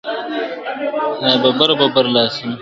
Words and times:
داببر 1.41 1.71
ببر 1.79 2.05
لاسونه.. 2.13 2.57